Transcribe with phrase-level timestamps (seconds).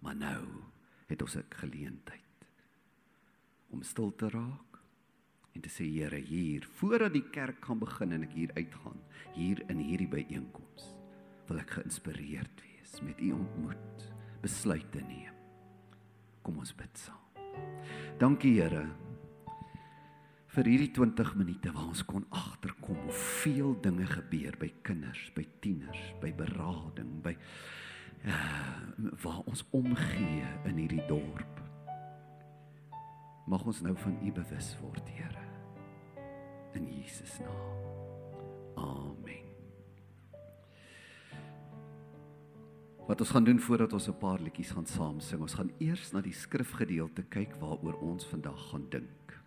[0.00, 0.44] Maar nou
[1.06, 2.48] het ons 'n geleentheid
[3.70, 4.82] om stil te raak
[5.52, 9.00] en te sê Here, hier voordat die kerk gaan begin en ek hier uitgaan,
[9.34, 10.94] hier in hierdie byeenkoms,
[11.46, 15.34] wil ek geïnspireerd wees met u ontmoet, besluite neem.
[16.42, 17.18] Kom ons bid saam.
[18.18, 18.88] Dankie Here
[20.50, 25.44] vir hierdie 20 minute waar ons kon agterkom hoe veel dinge gebeur by kinders, by
[25.62, 27.36] tieners, by berading, by
[29.22, 31.60] waar ons omgee in hierdie dorp.
[33.50, 35.46] Mag ons nou van U bewus word, Here.
[36.78, 37.80] In Jesus naam.
[38.78, 39.48] Amen.
[43.08, 46.12] Wat ons gaan doen voordat ons 'n paar liedjies gaan saam sing, ons gaan eers
[46.12, 49.40] na die skrifgedeelte kyk waaroor ons vandag gaan dink.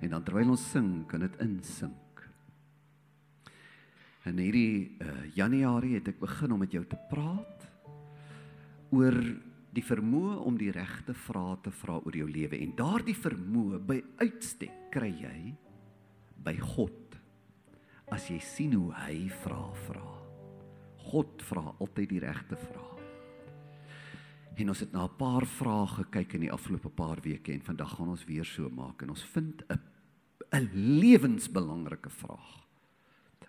[0.00, 2.30] En dan terwyl ons sing, kan dit insink.
[4.24, 7.73] En hierdie uh, Januarie het ek begin om met jou te praat
[8.94, 9.18] oor
[9.74, 14.00] die vermoë om die regte vrae te vra oor jou lewe en daardie vermoë by
[14.22, 15.38] uitstek kry jy
[16.44, 17.18] by God
[18.14, 20.10] as jy sien hoe hy vra vra.
[21.10, 22.92] God vra altyd die regte vrae.
[24.54, 27.96] En ons het na 'n paar vrae gekyk in die afgelope paar weke en vandag
[27.96, 29.80] gaan ons weer so maak en ons vind 'n
[30.52, 32.66] 'n lewensbelangrike vraag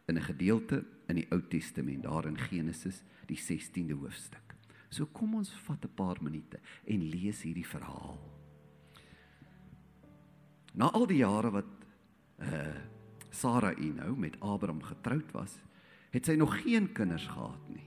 [0.08, 4.45] in 'n gedeelte in die Ou Testament daar in Genesis die 16de hoofstuk.
[4.96, 8.16] So kom ons vat 'n paar minute en lees hierdie verhaal.
[10.74, 11.72] Na al die jare wat
[12.40, 12.76] uh
[13.36, 15.60] Sarai nou met Abraham getroud was,
[16.12, 17.84] het sy nog geen kinders gehad nie.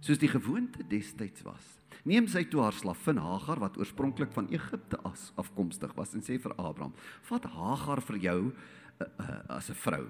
[0.00, 1.66] Soos die gewoonte destyds was.
[2.08, 6.38] Neem sy toe haar slavin Hagar wat oorspronklik van Egipte as afkomstig was en sê
[6.40, 6.94] vir Abraham:
[7.28, 10.06] "Vat Hagar vir jou uh, uh, as 'n vrou.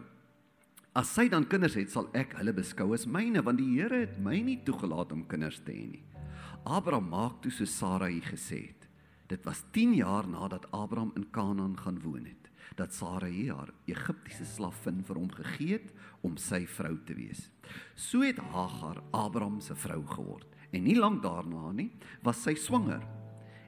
[0.95, 4.19] As sy dan kinders het, sal ek hulle beskou as myne, want die Here het
[4.19, 6.20] my nie toegelaat om kinders te hê nie."
[6.65, 8.89] Abraham maak toe so Sarai gesê het.
[9.31, 14.45] Dit was 10 jaar nadat Abraham in Kanaan gaan woon het, dat Sarai haar Egiptiese
[14.45, 17.49] slavin vir hom gegee het om sy vrou te wees.
[17.95, 20.47] So het Hagar Abraham se vrou geword.
[20.71, 21.91] En nie lank daarna nie,
[22.23, 23.03] was sy swanger.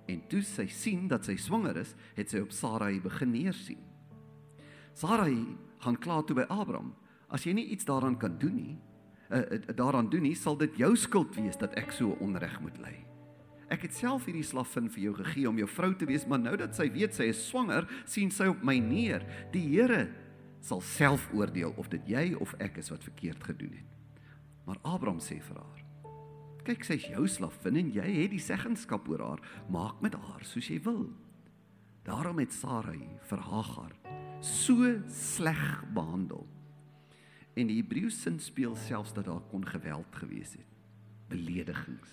[0.07, 3.81] En toe sy sien dat sy swanger is, het sy op Sarai begin neersien.
[4.93, 6.93] Sarai gaan kla toe by Abraham:
[7.29, 8.79] "As jy nie iets daaraan kan doen nie,
[9.33, 12.95] uh, daaraan doen nie, sal dit jou skuld wees dat ek so onreg moet ly.
[13.73, 16.53] Ek het self hierdie slavin vir jou gegee om jou vrou te wees, maar nou
[16.61, 19.25] dat sy weet sy is swanger, sien sy op my neer.
[19.55, 20.11] Die Here
[20.63, 23.89] sal self oordeel of dit jy of ek is wat verkeerd gedoen het.
[24.69, 25.81] Maar Abraham sê vir haar:
[26.69, 29.43] "Kyk, sy's jou slavin en jy het die seggenskap oor haar.
[29.69, 31.09] Maak met haar soos jy wil."
[32.05, 33.93] Daarom het Sarai vir Hagar
[34.43, 36.47] so sleg behandel
[37.55, 40.69] En die Hebreëse sin speel selfs dat daar kon geweld gewees het.
[41.29, 42.13] Beledigings.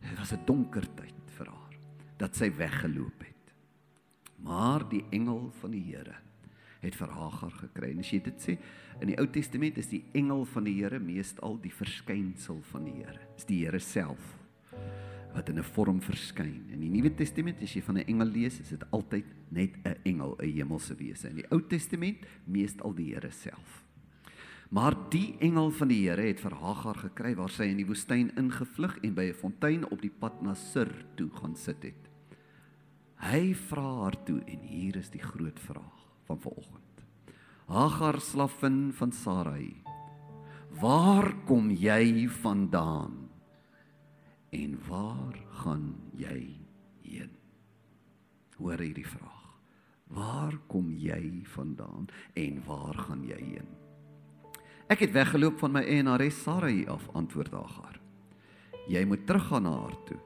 [0.00, 1.76] Dit was 'n donker tyd vir haar
[2.16, 3.54] dat sy weggeloop het.
[4.36, 6.16] Maar die engel van die Here
[6.80, 7.90] het vir Hagar gekry.
[7.90, 8.58] En as jy dit sê,
[9.00, 12.96] in die Ou Testament is die engel van die Here meestal die verskynsel van die
[13.02, 13.20] Here.
[13.36, 14.36] Dis die Here self
[15.32, 16.66] wat in 'n vorm verskyn.
[16.70, 19.96] In die Nuwe Testament as jy van 'n engel lees, is dit altyd net 'n
[20.02, 21.28] engel, 'n hemelse wese.
[21.28, 23.84] In die Ou Testament meestal die Here self.
[24.70, 28.28] Maar die engel van die Here het vir Hagar gekry waar sy in die woestyn
[28.38, 32.06] ingevlug en by 'n fontein op die pad na Sur toe gaan sit het.
[33.18, 37.02] Hy vra haar toe en hier is die groot vraag van vanoggend.
[37.66, 39.82] Hagar slavin van Sarai.
[40.80, 43.28] Waar kom jy vandaan?
[44.50, 46.56] En waar gaan jy
[47.02, 47.30] heen?
[48.56, 49.58] Hoor hierdie vraag.
[50.06, 53.89] Waar kom jy vandaan en waar gaan jy heen?
[54.90, 58.00] Ek het weggeloop van my eienares Sarai af, antwoord Hagar.
[58.90, 60.16] Jy moet teruggaan na haar toe.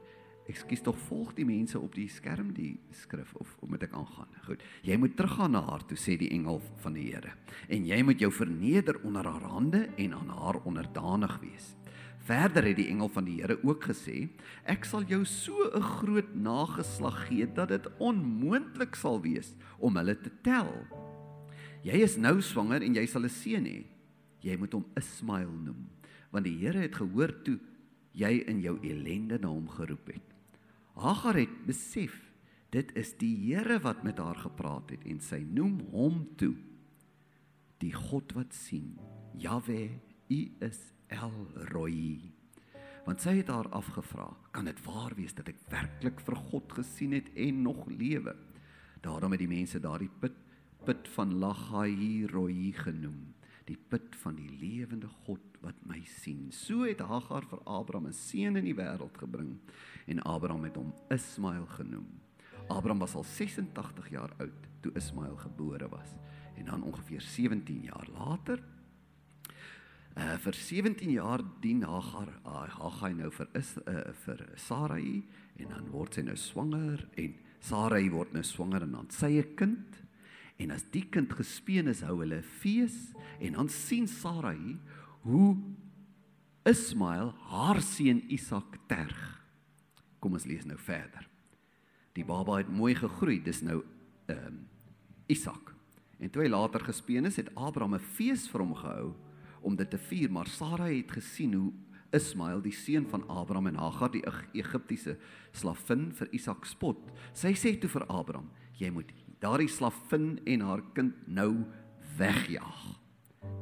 [0.49, 4.31] Ekskuus tog volg die mense op die skerm die skrif of of moet ek aangaan?
[4.47, 4.65] Goed.
[4.81, 7.37] Jy moet teruggaan na haar toe sê die engel van die Here.
[7.69, 11.75] En jy moet jou verneder onder haar hande en aan haar onderdanig wees.
[12.25, 14.31] Verder het die engel van die Here ook gesê:
[14.65, 20.17] Ek sal jou so 'n groot nageslag gee dat dit onmoontlik sal wees om hulle
[20.17, 20.73] te tel.
[21.85, 23.94] Jy is nou swanger en jy sal 'n seun hê
[24.45, 25.87] jy moet hom Ismael noem
[26.35, 27.59] want die Here het gehoor toe
[28.19, 30.31] jy in jou ellende na hom geroep het.
[30.99, 32.17] Hagar het besef
[32.75, 36.55] dit is die Here wat met haar gepraat het en sy noem hom toe
[37.83, 38.95] die God wat sien.
[39.39, 39.91] Jahwe,
[40.31, 40.79] U is
[41.13, 41.35] El
[41.71, 42.33] Roi.
[43.05, 47.13] Want sy het haar afgevra, kan dit waar wees dat ek werklik vir God gesien
[47.19, 48.33] het en nog lewe?
[49.05, 50.41] Daarom het die mense daardie put
[50.85, 53.34] put van Lachai Roi genoem
[53.65, 56.51] die put van die lewende God wat my sien.
[56.53, 59.59] So het Hagar vir Abraham 'n seun in die wêreld gebring
[60.07, 62.21] en Abraham het hom Ismael genoem.
[62.69, 66.15] Abraham was al 86 jaar oud toe Ismael gebore was
[66.57, 68.63] en dan ongeveer 17 jaar later
[70.15, 75.25] uh vir 17 jaar dien Hagar uh, Hagar nou vir is uh, vir Sarai
[75.57, 79.55] en dan word sy nou swanger en Sarai word nou swanger en dan sy 'n
[79.57, 79.99] kind
[80.57, 84.79] En as die kind gespeen is, hou hulle 'n fees en dan sien Sarai
[85.23, 85.57] hoe
[86.65, 89.41] Ismael haar seun Isak terg.
[90.21, 91.29] Kom ons lees nou verder.
[92.15, 93.83] Die baba het mooi gegroei, dis nou
[94.29, 94.69] ehm um,
[95.27, 95.75] Isak.
[96.21, 99.15] En toe hy later gespeen is, het Abraham 'n fees vir hom gehou
[99.61, 101.73] om dit te vier, maar Sarai het gesien hoe
[102.13, 104.23] Ismael, die seun van Abraham en Hagar, die
[104.53, 105.19] Egiptiese
[105.53, 107.11] slavin vir Isak spot.
[107.33, 109.13] Sy sê toe vir Abraham: "Jy moet
[109.45, 111.65] daardie slavin en haar kind nou
[112.19, 112.85] wegjaag.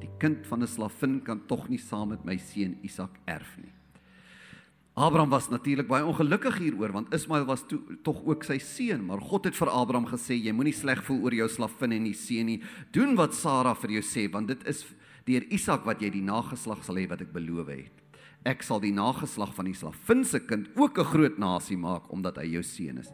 [0.02, 3.72] Die kind van 'n slavin kan tog nie saam met my seun Isak erf nie.
[4.94, 9.20] Abraham was natuurlik baie ongelukkig hieroor want Ismael was toe tog ook sy seun, maar
[9.20, 12.46] God het vir Abraham gesê jy moenie sleg voel oor jou slavin en die seun
[12.46, 12.62] nie.
[12.92, 14.84] Doen wat Sara vir jou sê want dit is
[15.24, 17.92] deur Isak wat jy die nageslag sal hê wat ek beloof het.
[18.44, 22.36] Ek sal die nageslag van die slavin se kind ook 'n groot nasie maak omdat
[22.36, 23.10] hy jou seun is.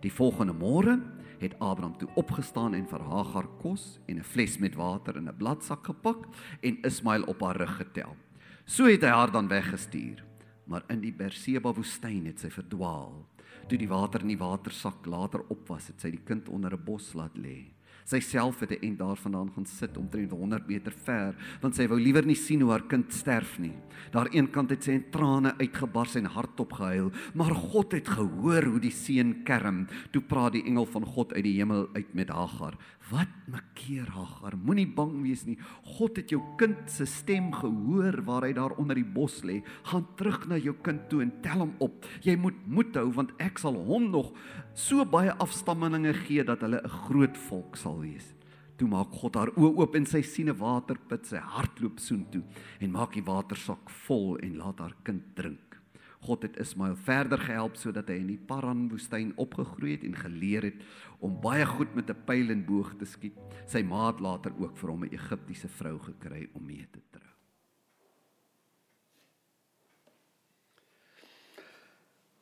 [0.00, 1.00] Die volgende môre
[1.38, 5.36] het Abraham toe opgestaan en vir Hagar kos en 'n fles met water in 'n
[5.36, 6.26] bladsak gepak
[6.60, 8.16] en Ismael op haar rug getel.
[8.64, 10.24] So het hy haar dan weggestuur.
[10.68, 13.26] Maar in die Berseba woestyn het sy verdwaal.
[13.68, 16.84] Toe die water in die watersak later op was, het sy die kind onder 'n
[16.84, 17.72] bos laat lê.
[18.08, 22.00] Sy self het 'n end daarvandaan gaan sit omtrent 100 meter ver, want sy wou
[22.00, 23.74] liewer nie sien hoe haar kind sterf nie.
[24.10, 28.80] Daar eenkant het sy in trane uitgebars en hardop gehuil, maar God het gehoor hoe
[28.80, 29.86] die seun kerm.
[30.10, 32.78] Toe praat die engel van God uit die hemel uit met Hagar.
[33.10, 34.56] Wat makeer Hagar?
[34.56, 35.58] Moenie bang wees nie.
[35.82, 39.62] God het jou kind se stem gehoor waar hy daar onder die bos lê.
[39.82, 42.04] Gaan terug na jou kind toe en tel hom op.
[42.24, 44.32] Jy moet moed hou want ek sal hom nog
[44.78, 48.34] so baie afstammelinge gee dat hulle 'n groot volk sal wees.
[48.76, 52.42] Toe maak God haar oë oop en sy sien 'n waterput, sy hart loop soontoe
[52.80, 55.80] en maak die watersak vol en laat haar kind drink.
[56.20, 60.62] God het Ismael verder gehelp sodat hy in die Paran woestyn opgegroei het en geleer
[60.62, 60.82] het
[61.20, 63.34] om baie goed met 'n pyl en boog te skiet.
[63.66, 67.32] Sy ma het later ook vir hom 'n Egiptiese vrou gekry om mee te trou.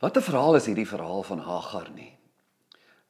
[0.01, 2.17] Wat 'n verhaal is hierdie verhaal van Hagar nie?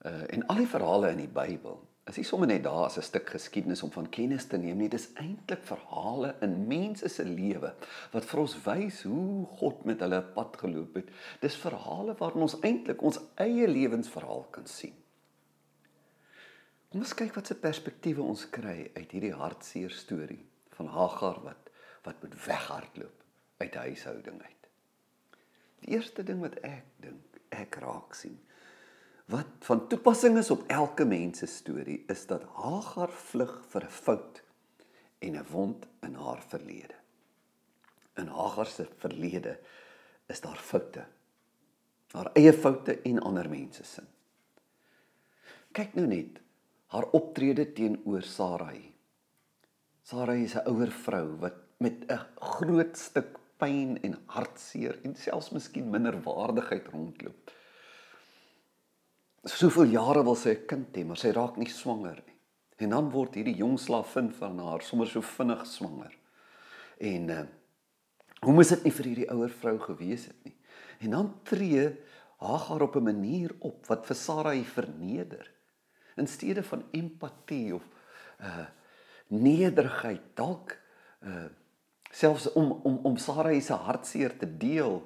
[0.06, 3.02] Uh en al die verhale in die Bybel is nie sommer net daar as 'n
[3.02, 4.88] stuk geskiedenis om van kennis te neem nie.
[4.88, 7.74] Dis eintlik verhale in mense se lewe
[8.12, 11.10] wat vir ons wys hoe God met hulle pad geloop het.
[11.40, 14.94] Dis verhale waarin ons eintlik ons eie lewensverhaal kan sien.
[16.88, 21.70] Ons kyk wat se perspektiewe ons kry uit hierdie hartseer storie van Hagar wat
[22.02, 23.22] wat moet weghardloop
[23.58, 24.68] uit die huishouding uit.
[25.80, 28.38] Die eerste ding wat ek dink ek raak sien
[29.26, 33.90] wat van toepassing is op elke mens se storie is dat Hagar vlug vir 'n
[33.90, 34.42] fout
[35.18, 36.94] en 'n wond in haar verlede.
[38.16, 39.58] In Hagar se verlede
[40.26, 41.04] is daar foute.
[42.10, 44.02] Haar eie foute en ander mense se.
[45.72, 46.40] Kyk nou net
[46.86, 48.94] haar optrede teenoor Sarai.
[50.02, 55.50] Sarai is 'n ouer vrou wat met 'n groot stuk pyn en hartseer en selfs
[55.50, 57.50] miskien minderwaardigheid rondloop
[59.44, 62.36] soveel jare wil sy 'n kind hê, maar sy raak nie swanger nie.
[62.78, 66.12] En dan word hierdie jong slavin van haar sommer so vinnig swanger.
[67.00, 67.46] En uh,
[68.40, 70.56] hoe moes dit nie vir hierdie ouer vrou gewees het nie?
[71.00, 71.96] En dan tree
[72.36, 75.50] Hagar op 'n manier op wat vir Sarai verneder.
[76.16, 77.82] In steede van empatie of
[78.40, 78.66] uh
[79.28, 80.76] nederigheid dalk
[81.22, 81.48] uh
[82.10, 85.02] selfs om om om Sarai se hartseer te deel,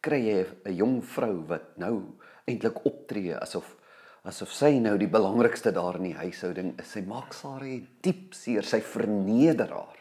[0.00, 3.76] kry jy 'n jong vrou wat nou eintlik optree asof
[4.22, 6.92] asof sy nou die belangrikste daar in die huishouding is.
[6.94, 9.98] Sy maak Sarah diep seer, sy verneder haar.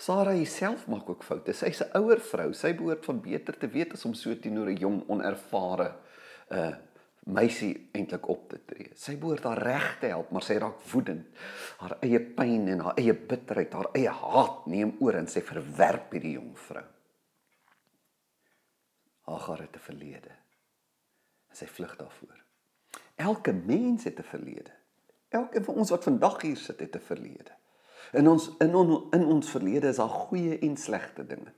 [0.00, 1.52] Sarah self maak ook foute.
[1.52, 2.52] Sy's 'n ouer vrou.
[2.52, 5.94] Sy behoort van beter te weet as om so teenoor 'n jong onervare
[6.50, 6.74] uh
[7.26, 8.90] meisie eintlik op te tree.
[8.96, 11.26] Sy behoort haar reg te help, maar sy raak woedend.
[11.78, 16.12] Haar eie pyn en haar eie bitterheid, haar eie haat neem oor en sy verwerp
[16.12, 16.84] hierdie jong vrou.
[19.28, 20.39] Hagar het 'n verlede.
[21.50, 22.38] En sy vlug daarvoor.
[23.20, 24.70] Elke mens het 'n verlede.
[25.28, 27.52] Elke van ons wat vandag hier sit, het 'n verlede.
[28.12, 31.52] In ons in on, in ons verlede is daar goeie en slegte dinge.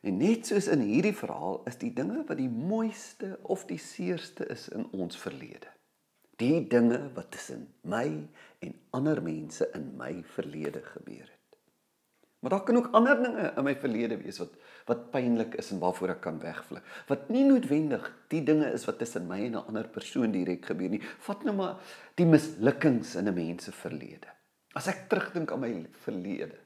[0.00, 4.46] En net soos in hierdie verhaal is die dinge wat die mooiste of die seerste
[4.46, 5.70] is in ons verlede.
[6.36, 8.28] Die dinge wat tussen my
[8.58, 11.33] en ander mense in my verlede gebeur het.
[12.44, 15.78] Maar daar kan ook ander dinge in my verlede wees wat wat pynlik is en
[15.80, 16.82] waarvoor ek kan wegvlug.
[17.08, 20.90] Wat nie noodwendig die dinge is wat tussen my en 'n ander persoon direk gebeur
[20.92, 21.00] nie.
[21.24, 21.78] Vat nou maar
[22.20, 24.28] die mislukkings in 'n mens se verlede.
[24.74, 26.58] As ek terugdink aan my verlede,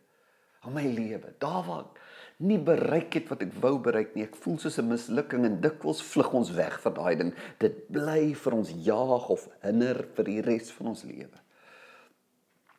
[0.61, 2.01] aan my lewe, daar waar ek
[2.39, 6.03] nie bereik het wat ek wou bereik nie, ek voel soos 'n mislukking en dikwels
[6.03, 7.35] vlug ons weg van daai ding.
[7.59, 11.39] Dit bly vir ons jaag of hinder vir die res van ons lewe.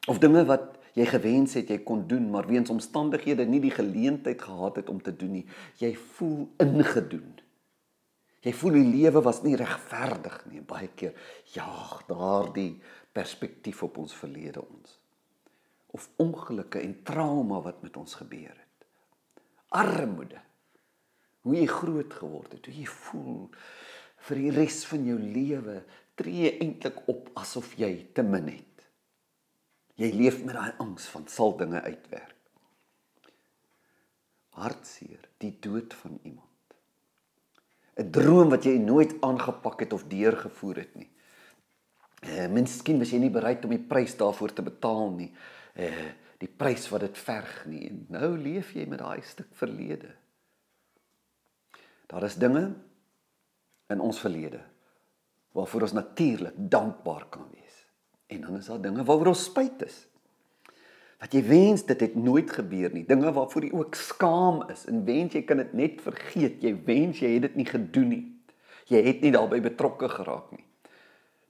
[0.07, 4.41] Of dinge wat jy gewens het jy kon doen, maar weens omstandighede nie die geleentheid
[4.41, 5.45] gehad het om te doen nie.
[5.79, 7.37] Jy voel ingedoen.
[8.43, 10.63] Jy voel die lewe was nie regverdig nie.
[10.63, 11.15] Baie keer
[11.55, 12.79] jaag daardie
[13.15, 14.97] perspektief op ons verlede ons.
[15.95, 18.87] Of ongelukke en trauma wat met ons gebeur het.
[19.75, 20.39] Armoede.
[21.47, 23.47] Hoe jy groot geword het, hoe jy voel
[24.27, 25.79] vir die res van jou lewe
[26.19, 28.68] tree eintlik op asof jy te min het.
[29.99, 32.35] Jy leef met daai angs van sal dinge uitwerk.
[34.59, 36.47] Hartseer, die dood van iemand.
[37.99, 41.09] 'n Droom wat jy nooit aangepak het of deurgevoer het nie.
[42.19, 45.33] Eh, miskien was jy nie bereid om die prys daarvoor te betaal nie.
[45.73, 47.87] Eh, die prys wat dit verg nie.
[47.89, 50.15] En nou leef jy met daai stuk verlede.
[52.07, 52.73] Daar is dinge
[53.89, 54.61] in ons verlede
[55.57, 57.68] waarvoor ons natuurlik dankbaar kan wees.
[58.29, 60.05] En dan is daar dinge waaroor ons spyt is.
[61.19, 63.03] Wat jy wens dit het nooit gebeur nie.
[63.07, 66.61] Dinge waarvoor jy ook skaam is en wens jy kan dit net vergeet.
[66.63, 68.25] Jy wens jy het dit nie gedoen nie.
[68.89, 70.63] Jy het nie daarbey betrokke geraak nie.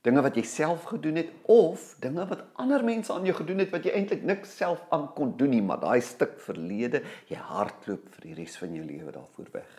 [0.07, 3.73] Dinge wat jy self gedoen het of dinge wat ander mense aan jou gedoen het
[3.75, 8.07] wat jy eintlik niks self aan kon doen nie, maar daai stuk verlede, jy hardloop
[8.15, 9.73] vir die res van jou lewe daarvoor weg.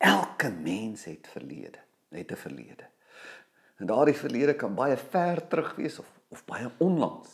[0.00, 1.84] Elke mens het verlede,
[2.16, 2.88] het 'n verlede.
[3.76, 7.28] En daardie verlede kan baie ver terug wees of of baie onlangs.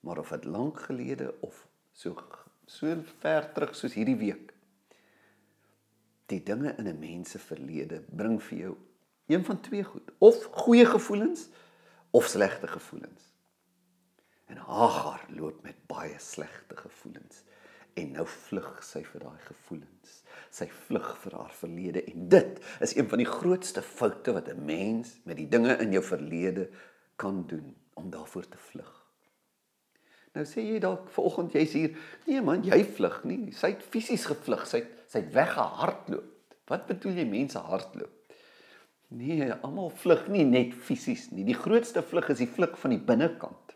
[0.00, 2.16] Maar of dit lank gelede of so
[2.66, 4.52] so ver terug soos hierdie week.
[6.26, 8.76] Die dinge in 'n mens se verlede bring vir jou
[9.26, 11.48] een van twee goed, of goeie gevoelens
[12.10, 13.22] of slegte gevoelens.
[14.46, 17.42] En Hagar loop met baie slegte gevoelens
[17.94, 20.21] en nou vlug sy vir daai gevoelens.
[20.50, 24.64] Sy vlug vir haar verlede en dit is een van die grootste foute wat 'n
[24.64, 26.68] mens met die dinge in jou verlede
[27.16, 29.02] kan doen om daarvoor te vlug.
[30.32, 31.96] Nou sê jy dalk vanoggend jy's hier,
[32.26, 33.52] nee man, jy vlug nie.
[33.52, 34.66] Sy het fisies gevlug.
[34.66, 36.30] Sy het sy het weggehardloop.
[36.70, 38.22] Wat bedoel jy mense hardloop?
[39.12, 41.44] Nee, almal vlug nie net fisies nie.
[41.44, 43.74] Die grootste vlug is die vlug van die binnekant.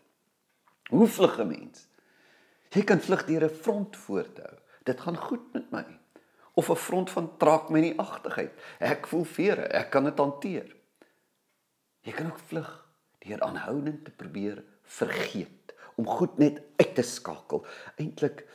[0.89, 1.85] Hoe vlug 'n mens?
[2.73, 4.57] Jy kan vlug deur 'n front voor te hou.
[4.83, 5.85] Dit gaan goed met my.
[6.57, 8.53] Of 'n front van trek my nie agtigheid.
[8.79, 10.75] Ek voel vere, ek kan dit hanteer.
[12.01, 12.71] Jy kan ook vlug
[13.21, 17.65] deur aanhoudend te probeer vergeet, om goed net uit te skakel,
[17.97, 18.47] eintlik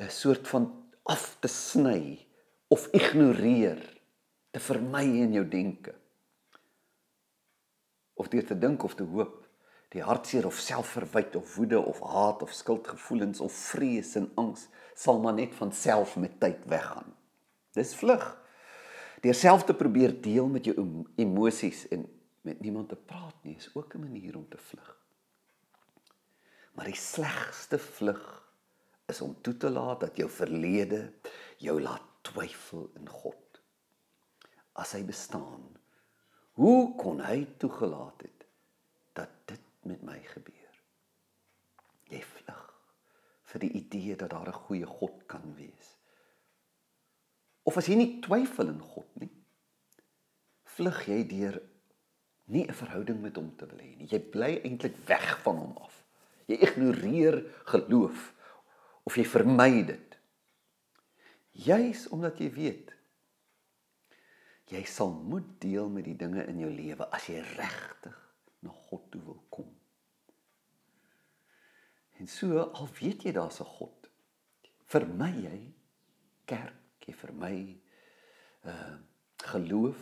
[0.00, 0.66] 'n soort van
[1.04, 2.26] af te sny
[2.68, 3.80] of ignoreer,
[4.50, 5.94] te vermy in jou denke.
[8.14, 9.46] Of deur te dink of te hoop
[9.94, 15.20] die hartseer of selfverwyd of woede of haat of skuldgevoelens of vrees en angs sal
[15.20, 17.15] maar net van self met tyd weggaan.
[17.76, 18.24] Dis vlug.
[19.24, 20.76] Deur self te probeer deel met jou
[21.20, 22.06] emosies en
[22.46, 24.96] met niemand te praat nie is ook 'n manier om te vlug.
[26.72, 28.22] Maar die slegste vlug
[29.06, 31.12] is om toe te laat dat jou verlede
[31.56, 33.60] jou laat twyfel in God.
[34.72, 35.76] As hy bestaan,
[36.52, 38.46] hoe kon hy toegelaat het
[39.12, 40.82] dat dit met my gebeur.
[42.08, 42.62] Jy vlug
[43.46, 45.96] vir die idee dat daar 'n goeie God kan wees.
[47.66, 49.32] Of as jy nie twyfel in God nie,
[50.76, 51.60] vlug jy deur
[52.46, 54.08] nie 'n verhouding met hom te wil hê nie.
[54.10, 56.04] Jy bly eintlik weg van hom af.
[56.46, 58.32] Jy ignoreer geloof
[59.02, 60.18] of jy vermy dit.
[61.52, 62.92] Juis omdat jy weet
[64.66, 68.16] jy sal moet deel met die dinge in jou lewe as jy regtig
[68.66, 69.68] na God toe wil kom.
[72.18, 74.10] En so al weet jy daar's 'n God,
[74.86, 75.74] vermy jy
[76.44, 77.58] kerk, jy vermy
[78.66, 78.94] uh
[79.46, 79.98] geloof.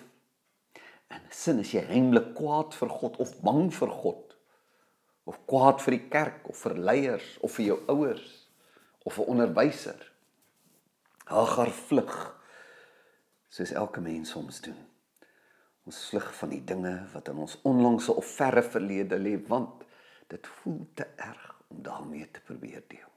[1.12, 4.36] En sin as jy heimlik kwaad vir God of bang vir God
[5.24, 8.30] of kwaad vir die kerk of vir leiers of vir jou ouers
[9.04, 10.00] of 'n onderwyser.
[11.24, 12.14] Hagar vlug
[13.48, 14.78] soos elke mens soms doen.
[15.84, 19.84] Ons vlug van die dinge wat in ons onlangse of verre verlede lê want
[20.28, 23.13] dit voel te erg om daarmee te probeer deel.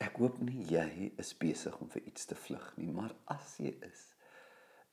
[0.00, 3.74] Ek hoop nie jy is besig om vir iets te vlug nie, maar as jy
[3.84, 4.04] is,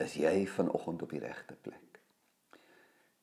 [0.03, 2.01] is jy vanoggend op die regte plek.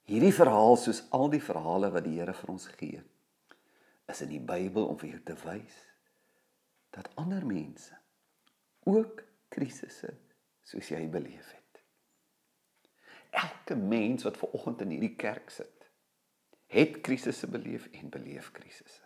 [0.09, 3.03] Hierdie verhaal soos al die verhale wat die Here vir ons gee,
[4.09, 5.77] is in die Bybel om vir jou te wys
[6.95, 7.97] dat ander mense
[8.87, 10.13] ook krisisse
[10.65, 11.81] soos jy beleef het.
[13.35, 15.89] Elke mens wat ver oggend in hierdie kerk sit,
[16.71, 19.04] het krisisse beleef en beleef krisisse.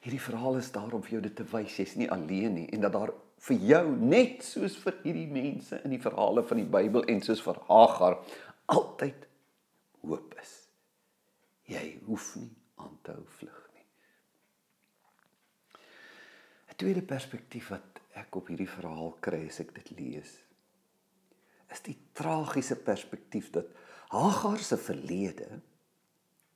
[0.00, 2.84] Hierdie verhaal is daar om vir jou dit te wys jy's nie alleen nie en
[2.86, 3.12] dat daar
[3.46, 7.42] vir jou net soos vir hierdie mense in die verhale van die Bybel en soos
[7.44, 8.18] vir Hagar
[8.72, 9.26] altyd
[10.04, 10.54] hoop is.
[11.68, 13.86] Jy hoef nie aan te hou vlug nie.
[16.70, 20.32] 'n Tweede perspektief wat ek op hierdie verhaal kry as ek dit lees,
[21.70, 23.68] is die tragiese perspektief dat
[24.10, 25.60] Hagar se verlede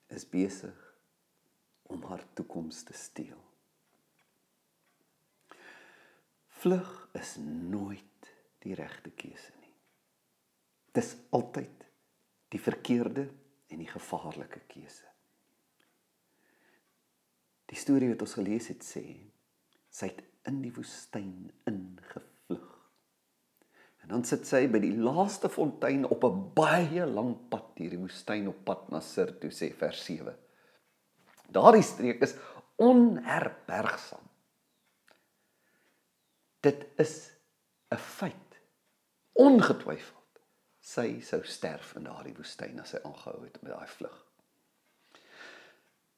[0.09, 0.84] is besig
[1.95, 3.41] om haar toekoms te steel.
[6.65, 8.31] Vlug is nooit
[8.65, 9.73] die regte keuse nie.
[10.95, 11.85] Dis altyd
[12.55, 13.27] die verkeerde
[13.73, 15.11] en die gevaarlike keuse.
[17.71, 19.05] Die storie wat ons gelees het sê
[19.95, 22.71] sy het in die woestyn ingevlug.
[24.05, 28.03] En dan sit sy by die laaste fontein op 'n baie lang pad deur die
[28.03, 30.35] woestyn op pad na Sir toe sê vers 7.
[31.55, 32.35] Daardie streek is
[32.83, 34.27] onherbergsaam.
[36.61, 37.31] Dit is
[37.91, 38.59] 'n feit.
[39.33, 40.41] Ongetwyfeld
[40.81, 44.19] sy sou sterf in daardie woestyn as sy aangehou het met daai vlug.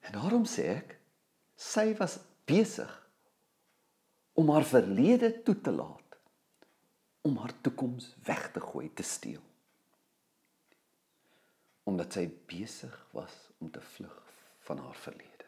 [0.01, 0.99] En daarom sê ek
[1.57, 2.93] sy was besig
[4.35, 6.19] om haar verlede toe te laat
[7.27, 9.43] om haar toekoms weg te gooi, te steel.
[11.85, 14.26] Omdat sy besig was om te vlug
[14.67, 15.47] van haar verlede.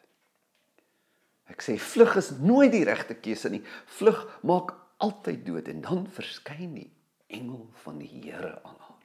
[1.49, 3.63] Ek sê vlug is nooit die regte keuse nie.
[3.97, 6.89] Vlug maak altyd dood en dan verskyn die
[7.33, 9.01] engel van die Here aan haar.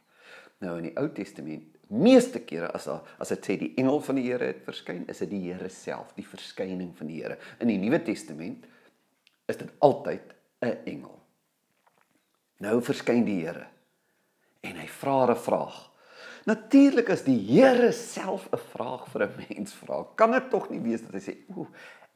[0.64, 4.18] Nou in die Ou Testament, meeste kere as daar as dit sê die engel van
[4.20, 7.38] die Here het verskyn, is dit die Here self, die verskyning van die Here.
[7.60, 8.66] In die Nuwe Testament
[9.50, 11.20] is dit altyd 'n engel.
[12.60, 13.66] Nou verskyn die Here
[14.62, 15.93] en hy vra 'n vraag.
[16.44, 20.80] Natuurlik as die Here self 'n vraag vir 'n mens vra, kan dit tog nie
[20.80, 21.66] wees dat hy sê, "Ooh,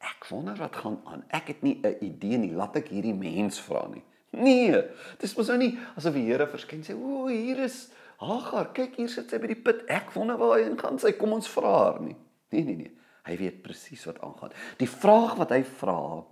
[0.01, 1.25] ek wonder wat gaan aan.
[1.31, 2.53] Ek het nie 'n idee nie.
[2.53, 4.83] Laat ek hierdie mens vra nie." Nee,
[5.19, 8.73] dis mos nou nie asof die Here verskyn sê, "Ooh, hier is Hagar.
[8.73, 9.85] Kyk, hier sit sy by die put.
[9.89, 10.99] Ek wonder waar hy ingaan.
[10.99, 12.17] Sy kom ons vra haar nie."
[12.51, 12.93] Nee, nee, nee.
[13.25, 14.51] Hy weet presies wat aangaan.
[14.79, 16.25] Die vraag wat hy vra,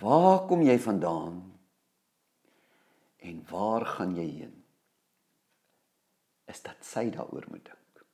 [0.00, 1.58] "Waar kom jy vandaan?"
[3.18, 4.57] en waar gaan jy heen?
[6.48, 8.04] Is dat sy daaroor moet dink.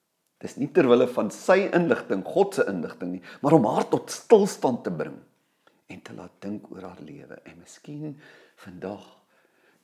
[0.45, 4.11] Dis nie ter wille van sy inligting, God se inligting nie, maar om haar tot
[4.13, 5.17] stilstand te bring
[5.93, 8.17] en te laat dink oor haar lewe en miskien
[8.61, 9.05] vandag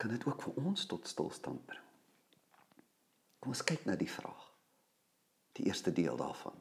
[0.01, 1.87] kan dit ook vir ons tot stilstand bring.
[3.41, 4.47] Kom ons kyk na die vraag.
[5.57, 6.57] Die eerste deel daarvan.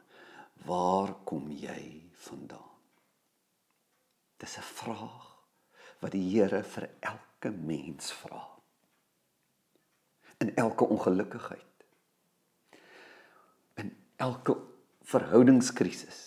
[0.64, 2.68] Waar kom jy vandaan?
[4.40, 5.26] Dis 'n vraag
[6.00, 8.48] wat die Here vir elke mens vra.
[10.38, 11.69] In elke ongelukkigheid.
[14.20, 14.56] Elke
[15.10, 16.18] verhoudingskrisis.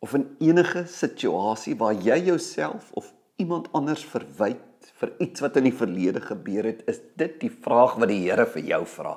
[0.00, 5.68] Of in enige situasie waar jy jouself of iemand anders verwyd vir iets wat in
[5.68, 9.14] die verlede gebeur het, is dit die vraag wat die Here vir jou vra.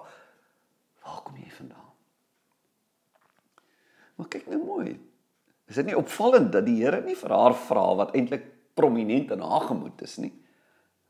[1.03, 1.91] Waar kom jy vandaan?
[4.19, 4.95] Maar kyk nou mooi.
[5.71, 9.43] Is dit nie opvallend dat die Here nie vir haar vra wat eintlik prominent in
[9.43, 10.33] haar gemoed is nie.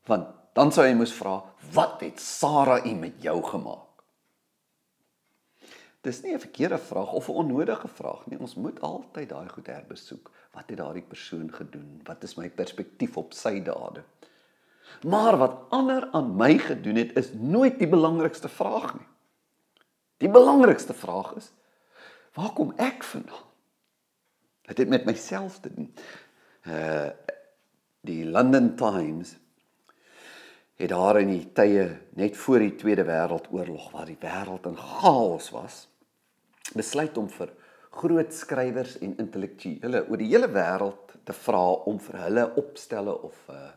[0.10, 1.40] Want dan sou hy moes vra,
[1.74, 3.93] wat het Sara u met jou gemaak?
[6.04, 8.40] Dis nie 'n verkeerde vraag of 'n onnodige vraag nie.
[8.40, 10.32] Ons moet altyd daai goed herbesoek.
[10.52, 12.02] Wat het daardie persoon gedoen?
[12.04, 14.04] Wat is my perspektief op sy dade?
[15.08, 19.08] Maar wat ander aan my gedoen het, is nooit die belangrikste vraag nie.
[20.18, 21.52] Die belangrikste vraag is:
[22.34, 23.48] waar kom ek vandaan?
[24.62, 25.96] Dit het met myself te doen.
[26.68, 27.10] Uh
[28.04, 29.38] die London Times
[30.76, 35.50] het daar in die tye net voor die Tweede Wêreldoorlog waar die wêreld in chaos
[35.50, 35.88] was
[36.72, 37.52] besluit om vir
[37.94, 43.48] groot skrywers en intellektuele oor die hele wêreld te vra om vir hulle opstelle of
[43.50, 43.72] uh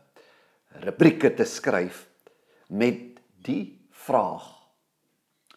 [0.83, 2.03] rubrieke te skryf
[2.69, 4.45] met die vraag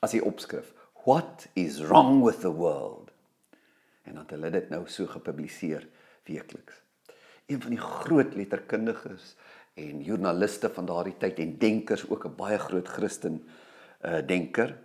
[0.01, 0.71] as die opskrif
[1.05, 3.11] what is wrong with the world?
[4.03, 5.88] En dan het dit nou so gepubliseer
[6.25, 6.83] weekliks.
[7.47, 9.35] Een van die groot letterkundiges
[9.75, 13.43] en joernaliste van daardie tyd en denkers ook 'n baie groot Christen
[14.05, 14.79] uh denker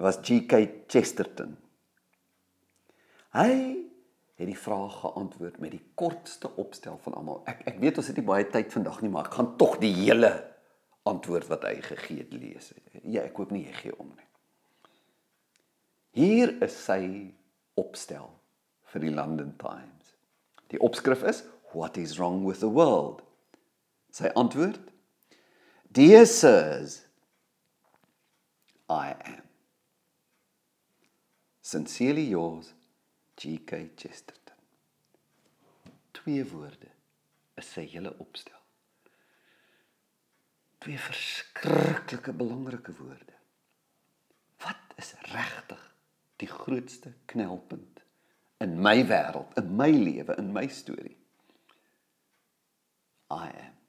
[0.00, 0.86] was G.K.
[0.88, 1.56] Chesterton.
[3.36, 3.52] Hy
[4.40, 7.42] het die vraag geantwoord met die kortste opstel van almal.
[7.50, 9.92] Ek ek weet ons het nie baie tyd vandag nie, maar ek gaan tog die
[9.92, 10.32] hele
[11.08, 12.72] antwoord wat hy gegee het lees.
[13.04, 14.28] Ja, ek hoop nie jy gee om nie.
[16.16, 17.02] Hier is sy
[17.78, 18.32] opstel
[18.90, 20.16] vir die London Times.
[20.72, 23.22] Die opskrif is What is wrong with the world?
[24.10, 24.80] Sy antwoord:
[25.92, 27.04] Dear sirs,
[28.90, 29.49] I am.
[31.70, 32.74] Sincerely yours,
[33.36, 33.90] G.K.
[33.94, 34.56] Chesterton.
[36.10, 36.88] Twee woorde
[37.54, 38.58] is sy hele opstel.
[40.82, 43.38] Twee verskriklike belangrike woorde.
[44.64, 45.86] Wat is regtig
[46.42, 48.02] die grootste knelpunt
[48.66, 51.20] in my wêreld, in my lewe, in my storie?
[53.30, 53.80] I am.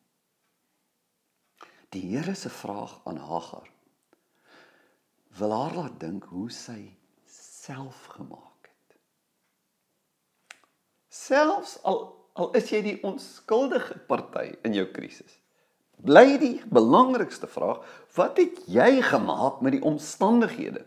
[1.97, 3.73] Die Here se vraag aan Hagar
[5.41, 6.81] wil haar laat dink hoe sy
[7.61, 8.97] self gemaak het.
[11.09, 12.01] Selfs al
[12.39, 15.35] al is jy die onskuldige party in jou krisis.
[16.01, 17.83] Bly die belangrikste vraag,
[18.15, 20.85] wat het jy gemaak met die omstandighede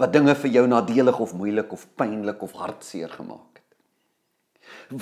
[0.00, 3.76] wat dinge vir jou nadelig of moeilik of pynlik of hartseer gemaak het?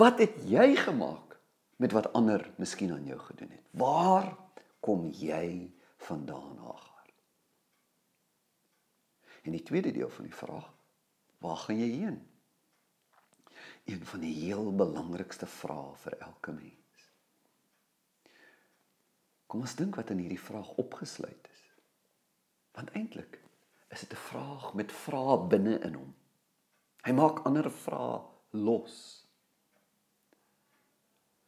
[0.01, 1.37] Wat het jy gemaak
[1.81, 3.65] met wat ander miskien aan jou gedoen het?
[3.71, 4.33] Waar
[4.81, 5.71] kom jy
[6.09, 7.07] vandaan, Hagar?
[9.45, 10.67] En die tweede deel van die vraag,
[11.41, 12.19] waar gaan jy heen?
[13.85, 17.07] Een van die heel belangrikste vrae vir elke mens.
[19.51, 21.63] Kom ons dink wat in hierdie vraag opgesluit is.
[22.77, 23.41] Want eintlik
[23.91, 26.15] is dit 'n vraag met vrae binne in hom.
[27.03, 29.27] Hy maak ander vrae los.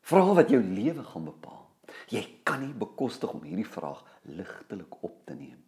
[0.00, 1.70] Vrae wat jou lewe gaan bepaal.
[2.08, 5.64] Jy kan nie bekostig om hierdie vraag ligtelik op te neem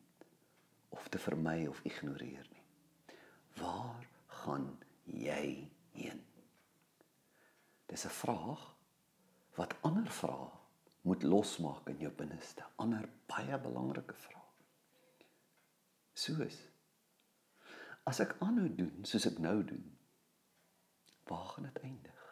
[0.88, 2.62] of te vermy of ignoreer nie.
[3.60, 4.06] Waar
[4.44, 4.68] gaan
[5.04, 6.20] jy heen?
[7.86, 8.76] Dis 'n vraag
[9.56, 10.50] wat ander vrae
[11.02, 12.64] moet losmaak in jou binneste.
[12.76, 14.42] Ander baie belangrike vrae.
[16.14, 16.62] Soos
[18.04, 19.84] as ek aanhou doen soos ek nou doen,
[21.28, 22.24] waar gaan dit eindig?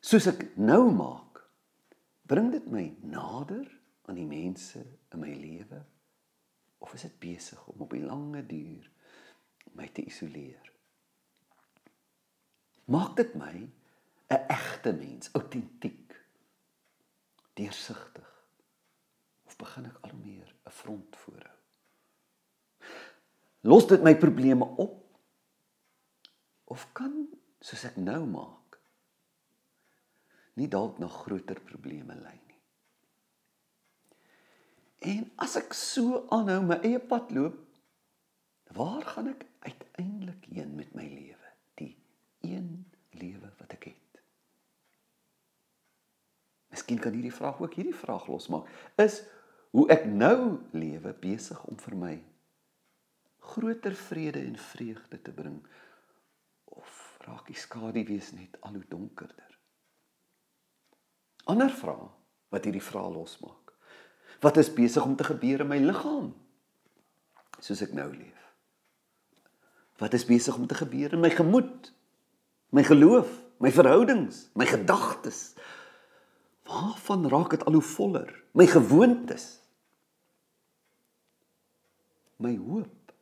[0.00, 1.42] Soos ek nou maak,
[2.28, 3.68] bring dit my nader
[4.08, 4.80] aan die mense
[5.12, 5.82] in my lewe
[6.82, 8.90] of is dit besig om op die lange duur
[9.78, 10.72] my te isoleer?
[12.90, 13.54] Maak dit my
[14.32, 16.14] 'n egte mens, autentiek,
[17.54, 18.30] deursigtig?
[19.46, 21.58] Of begin ek al meer 'n front voorhou?
[23.62, 25.18] Los dit my probleme op?
[26.64, 27.28] Of kan
[27.60, 28.78] soos ek nou maak
[30.54, 32.41] nie dalk na groter probleme lei?
[35.02, 37.58] En as ek so aanhou my eie pad loop,
[38.76, 41.48] waar gaan ek uiteindelik heen met my lewe?
[41.80, 41.96] Die
[42.46, 42.84] een
[43.18, 44.22] lewe wat ek het.
[46.72, 48.68] Miskien kan hierdie vraag ook hierdie vraag losmaak.
[49.02, 49.20] Is
[49.74, 52.14] hoe ek nou lewe besig om vir my
[53.52, 55.58] groter vrede en vreugde te bring
[56.72, 59.58] of raak die skaduwees net al hoe donkerder?
[61.50, 62.14] Ander vraag
[62.54, 63.61] wat hierdie vraag losmaak.
[64.42, 66.32] Wat is besig om te gebeur in my liggaam
[67.62, 68.40] soos ek nou leef?
[70.02, 71.92] Wat is besig om te gebeur in my gemoed?
[72.74, 73.30] My geloof,
[73.62, 75.52] my verhoudings, my gedagtes,
[76.72, 78.30] Waarvan raak dit al hoe voller?
[78.50, 79.60] My gewoontes.
[82.36, 83.12] My hoop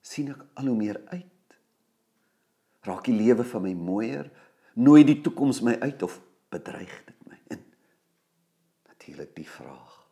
[0.00, 1.58] sien ek al hoe meer uit.
[2.84, 4.30] Raak die lewe van my mooier?
[4.74, 6.18] Nooi die toekoms my uit of
[6.52, 7.38] bedreig dit my?
[7.54, 7.62] En
[8.88, 10.03] natuurlik die vraag.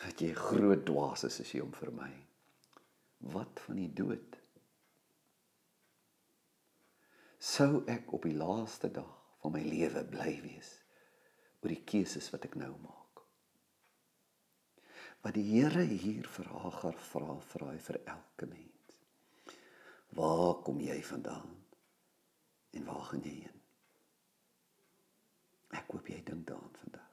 [0.00, 2.10] Dat jy groot dwaas is as jy hom vir my.
[3.34, 4.38] Wat van die dood?
[7.40, 9.10] Sou ek op die laaste dag
[9.40, 10.78] van my lewe bly wees?
[11.60, 13.22] oor die keuses wat ek nou maak.
[15.20, 19.00] Wat die Here hier vir Hagar vra, vra hy vir elke mens.
[20.16, 21.58] Waar kom jy vandaan?
[22.76, 23.60] En waar gaan jy heen?
[25.76, 27.09] Ek hoop jy dink daaraan vandag.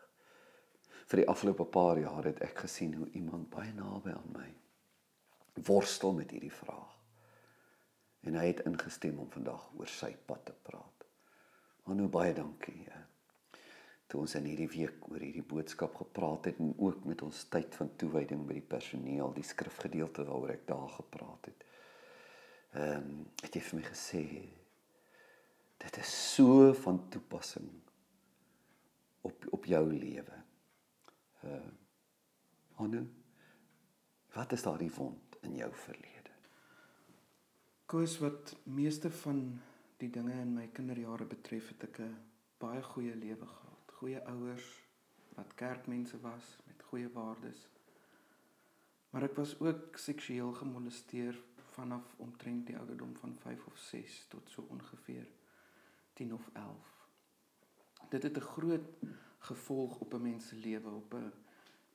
[1.08, 4.48] Vir die afgelope paar jaar het ek gesien hoe iemand baie naby aan my
[5.68, 6.94] worstel met hierdie vraag.
[8.28, 11.06] En hy het ingestem om vandag oor sy pad te praat.
[11.88, 12.84] Aanhou baie dankie.
[12.86, 13.08] Ja
[14.08, 17.76] toe ons in hierdie week oor hierdie boodskap gepraat het en ook met ons tyd
[17.76, 21.66] van toewyding by die personeel, die skrifgedeelte waaroor ek daar gepraat het.
[22.78, 24.24] Ehm um, het jy vir my gesê
[25.78, 27.68] dit is so van toepassing
[29.28, 30.40] op op jou lewe.
[31.48, 33.08] Uh, Anu,
[34.34, 36.34] wat is daardie wond in jou verlede?
[37.86, 39.40] Koos wat meeste van
[39.98, 42.18] die dinge in my kinderjare betref het ek 'n
[42.60, 44.66] baie goeie lewe gehad goeie ouers
[45.36, 47.68] wat kerkmense was met goeie waardes.
[49.10, 51.38] Maar ek was ook seksueel gemolesteer
[51.74, 55.26] vanaf omtrent die ouderdom van 5 of 6 tot so ongeveer
[56.14, 56.94] 10 of 11.
[58.10, 58.86] Dit het 'n groot
[59.38, 61.32] gevolg op 'n mens se lewe op 'n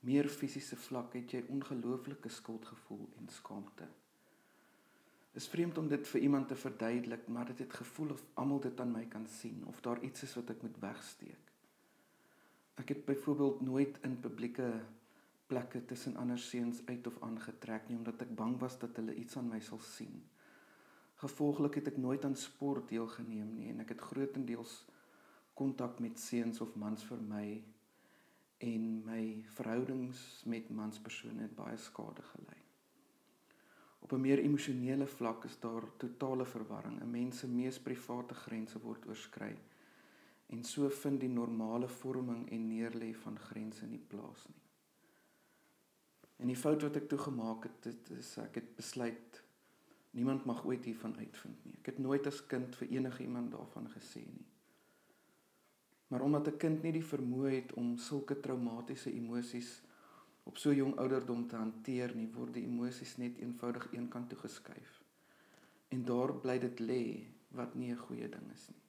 [0.00, 3.86] meer fisiese vlak het jy ongelooflike skuldgevoel en skaamte.
[5.32, 8.80] Is vreemd om dit vir iemand te verduidelik, maar dit het gevoel of almal dit
[8.80, 11.52] aan my kan sien of daar iets is wat ek moet wegsteek.
[12.74, 14.68] Ek het byvoorbeeld nooit in publieke
[15.46, 19.36] plekke tussen ander seuns uit of aangetrek nie omdat ek bang was dat hulle iets
[19.36, 20.22] aan my sal sien.
[21.22, 24.82] Gevolglik het ek nooit aan sport deelgeneem nie en ek het grootendeels
[25.54, 27.62] kontak met seuns of mans vermy
[28.62, 32.60] en my verhoudings met manspersone het baie skade gelei.
[34.02, 37.00] Op 'n meer emosionele vlak is daar totale verwarring.
[37.00, 39.56] 'n Mens se mees private grense word oorskry
[40.46, 44.62] en so vind die normale vorming en neerlê van grense nie plaas nie.
[46.36, 49.44] En die fout wat ek toe gemaak het, dit is ek het besluit
[50.10, 51.76] niemand mag ooit hiervan uitvind nie.
[51.78, 54.51] Ek het nooit as kind vir enige iemand daarvan gesê nie.
[56.12, 59.80] Maar omdat 'n kind nie die vermoë het om sulke traumatiese emosies
[60.42, 65.02] op so jong ouderdom te hanteer nie, word die emosies net eenvoudig eenkant toe geskuif.
[65.88, 67.04] En daar bly dit lê
[67.48, 68.82] wat nie 'n goeie ding is nie.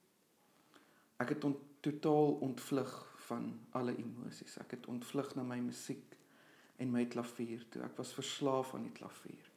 [1.16, 4.58] Ek het ont totaal ontvlug van alle emosies.
[4.58, 6.16] Ek het ontvlug na my musiek
[6.76, 7.82] en my klavier toe.
[7.82, 9.50] Ek was verslaaf aan die klavier.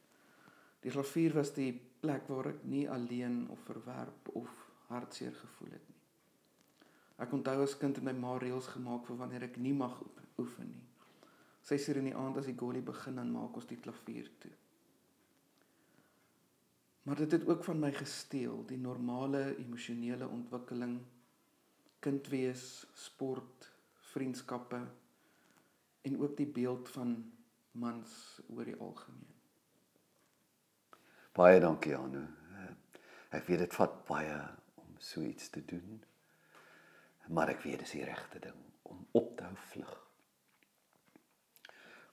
[0.80, 4.48] Die klavier was die plek waar ek nie alleen of verwerp of
[4.86, 5.97] hartseer gevoel het nie.
[7.18, 9.96] Ek onthou as kind het my ma reëls gemaak vir wanneer ek nie mag
[10.38, 10.84] oefen nie.
[11.66, 14.54] Sy sê in die aand as die goalie begin dan maak ons die klavier toe.
[17.08, 20.98] Maar dit het ook van my gesteel, die normale emosionele ontwikkeling,
[22.04, 23.68] kind wees, sport,
[24.12, 24.80] vriendskappe,
[26.08, 27.16] en ook die beeld van
[27.72, 29.34] mans oor die algemeen.
[31.32, 32.24] Baie dankie Anu.
[33.34, 34.36] Ek weet dit vat baie
[34.80, 36.00] om so iets te doen.
[37.28, 39.94] Maar ek weet dis die regte ding om op te hou vlug.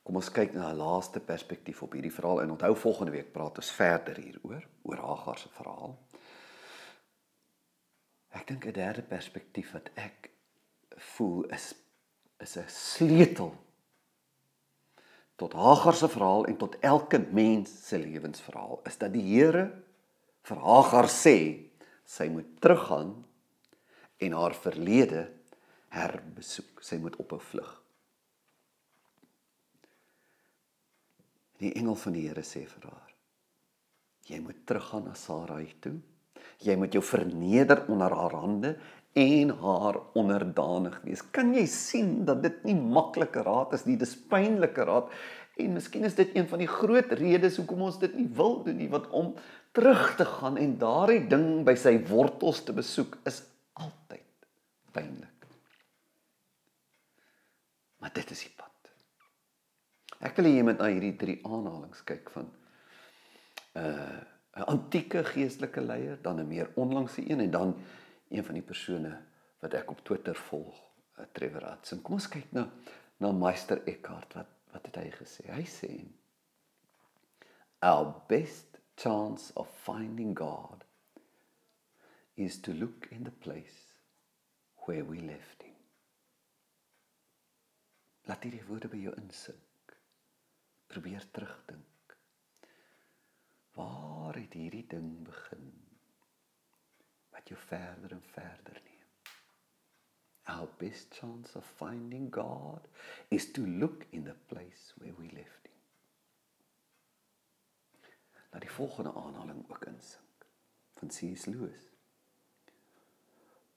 [0.06, 3.58] Kom ons kyk na 'n laaste perspektief op hierdie verhaal en onthou volgende week praat
[3.58, 5.98] ons verder hieroor oor Hagar se verhaal.
[8.30, 10.30] Ek dink 'n derde perspektief wat ek
[10.98, 11.74] voel is
[12.40, 13.56] is 'n sleutel
[15.36, 19.84] tot Hagar se verhaal en tot elke mens se lewensverhaal is dat die Here
[20.44, 21.38] vir Hagar sê
[22.06, 23.26] sy moet teruggaan
[24.18, 25.26] en haar verlede
[25.96, 26.84] herbesoek.
[26.84, 27.72] Sy moet ophou vlug.
[31.64, 33.14] Die engel van die Here sê vir haar:
[34.28, 35.96] Jy moet teruggaan na Sarai toe.
[36.64, 38.76] Jy moet jou verneder onder haar hande
[39.16, 41.24] en haar onderdanig wees.
[41.32, 45.12] Kan jy sien dat dit nie maklike raad is nie, dis pynlike raad.
[45.56, 48.76] En miskien is dit een van die groot redes hoekom ons dit nie wil doen
[48.76, 49.32] nie, want om
[49.76, 53.42] terug te gaan en daardie ding by sy wortels te besoek is
[53.82, 54.48] altyd
[54.96, 55.48] pynlik.
[58.00, 58.72] Maar dit is die pad.
[60.26, 62.48] Ek wil hê jy moet na hierdie drie aanhalings kyk van
[63.76, 64.22] 'n uh,
[64.56, 67.76] 'n antieke geestelike leier, dan 'n meer onlangse een en dan
[68.30, 69.22] een van die persone
[69.60, 70.78] wat ek op Twitter volg,
[71.20, 72.02] uh, Trevor Hudson.
[72.02, 72.70] Kom ons kyk na
[73.18, 75.52] na Meister Eckhart wat wat het hy gesê?
[75.52, 75.92] Hy sê
[77.80, 80.85] our best chance of finding God
[82.36, 83.94] is to look in the place
[84.86, 85.74] where we left him.
[88.26, 89.98] Laat hierdie woorde by jou insink.
[90.88, 92.18] Probeer terugdink.
[93.76, 95.74] Waar het hierdie ding begin?
[97.36, 98.94] wat jou verder en verder neem.
[100.44, 102.88] Our best chance of finding God
[103.28, 105.80] is to look in the place where we left him.
[108.52, 110.48] Laat die volgende aanhaling ook insink
[110.94, 111.46] van C.S.
[111.46, 111.95] Lewis.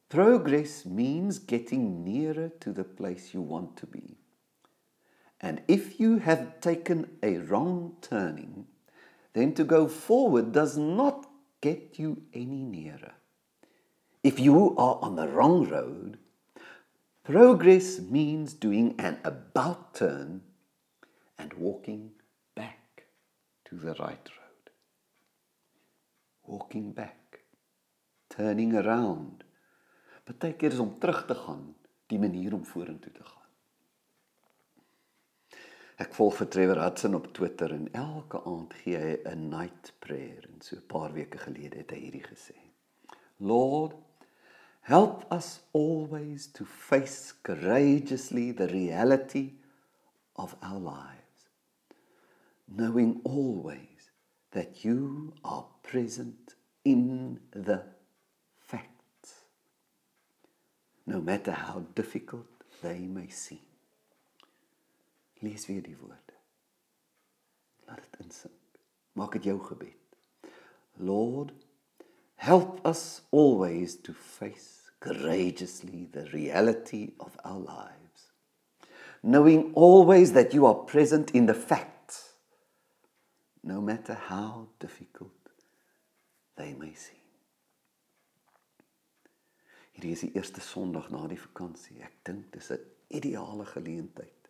[0.09, 4.17] Progress means getting nearer to the place you want to be.
[5.41, 8.67] And if you have taken a wrong turning,
[9.35, 11.29] then to go forward does not
[11.61, 13.13] get you any nearer.
[14.25, 16.19] If you are on the wrong road,
[17.23, 20.41] progress means doing an about turn
[21.39, 22.13] and walking
[22.57, 23.05] back
[23.67, 24.71] to the right road.
[26.47, 27.41] Walking back,
[28.31, 29.45] turning around.
[30.29, 31.65] Partykeer is om terug te gaan
[32.13, 33.37] die manier om vorentoe te gaan.
[35.99, 40.45] Ek volg vir Trevor Hudson op Twitter en elke aand gee hy 'n night prayer
[40.53, 42.57] en so 'n paar weke gelede het hy hierdie gesê.
[43.39, 43.97] Lord,
[44.89, 49.53] Help us always to face courageously the reality
[50.35, 51.51] of our lives,
[52.67, 54.11] knowing always
[54.53, 56.55] that you are present
[56.87, 57.83] in the
[58.57, 59.45] facts,
[61.09, 62.47] no matter how difficult
[62.83, 63.65] they may seem.
[65.41, 66.37] Lees weer die woorde.
[67.87, 68.81] Laat dit insink.
[69.17, 70.53] Maak dit jou gebed.
[71.01, 71.55] Lord,
[72.37, 78.29] help us always to face courageously the reality of our lives,
[79.23, 82.35] knowing always that you are present in the facts,
[83.63, 85.33] no matter how difficult
[86.57, 87.18] they may seem.
[89.99, 91.97] Hierdie is die eerste Sondag na die vakansie.
[92.07, 92.79] Ek dink dis 'n
[93.19, 94.47] ideale geleentheid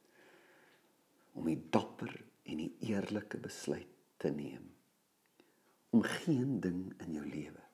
[1.33, 2.13] om die dapper
[2.45, 4.67] en die eerlike besluit te neem
[5.97, 7.65] om geen ding in jou lewe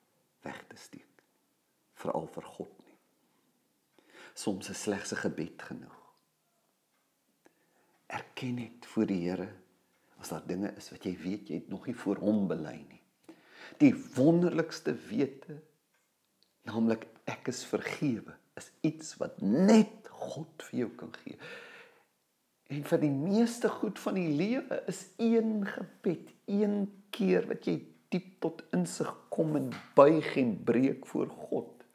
[0.47, 1.21] weg te steek
[1.99, 2.95] veral vir God nie.
[4.33, 5.99] Soms is slegs 'n gebed genoeg.
[8.07, 9.51] Erken net voor die Here
[10.17, 13.03] as daar dinge is wat jy weet jy het nog nie voor hom bely nie.
[13.77, 15.61] Die wonderlikste wete
[16.65, 21.37] naamlik ek is vergewe is iets wat net God vir jou kan gee
[22.67, 26.79] En vir die meeste goed van die lewe is een gebed, een
[27.13, 27.77] keer wat jy
[28.13, 31.85] diep tot insig kom en buig en breek voor God.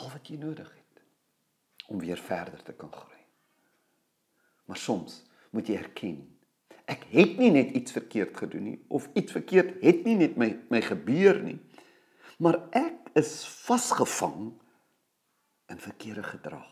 [0.00, 1.02] Al wat jy nodig het
[1.92, 3.20] om weer verder te kan groei.
[4.64, 5.20] Maar soms
[5.52, 6.22] moet jy erken,
[6.88, 10.48] ek het nie net iets verkeerd gedoen nie of iets verkeerd het nie net my
[10.72, 11.58] my gebeur nie.
[12.40, 14.52] Maar ek is vasgevang
[15.66, 16.70] in verkeerde gedrag.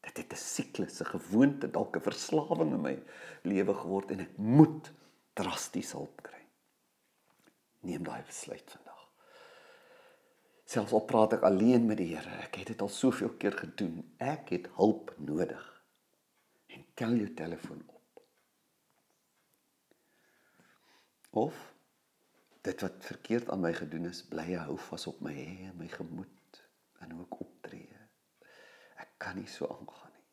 [0.00, 3.02] Dit het 'n siklus, 'n gewoonte, dalk 'n verslawing in my
[3.42, 4.92] lewe geword en ek moet
[5.32, 6.44] drasties hulp kry.
[7.80, 9.08] Neem daai besluit vandag.
[10.64, 14.14] Selfs al praat ek alleen met die Here, ek het dit al soveel keer gedoen.
[14.18, 15.82] Ek het hulp nodig.
[16.66, 18.22] En tel jou telefoon op.
[21.30, 21.77] Of
[22.68, 26.60] dit wat verkeerd aan my gedoen is, bly hou vas op my hê, my gemoed
[27.02, 27.88] en hoe ek optree
[29.18, 30.26] kan nie so aangaan nie.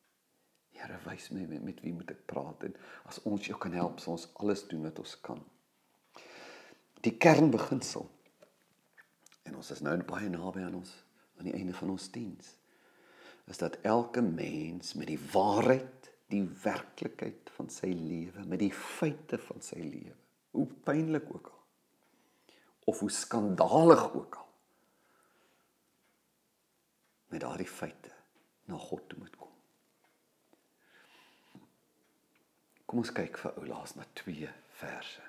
[0.80, 2.76] Here, wys my met, met wie moet ek praat en
[3.10, 5.42] as ons jou kan help, sal ons alles doen wat ons kan.
[7.06, 8.08] Die kernbeginsel.
[9.46, 10.94] En ons is nou baie naby aan ons
[11.40, 12.54] aan die einde van ons diens.
[13.52, 19.38] Is dat elke mens met die waarheid, die werklikheid van sy lewe, met die feite
[19.50, 20.16] van sy lewe,
[20.56, 21.65] hoe pynlik ook al
[22.86, 24.46] of hoe skandalig ook al
[27.34, 28.12] met daardie feite
[28.66, 29.52] na God toe moet kom.
[32.86, 35.24] Kom ons kyk vir ou laas na twee verse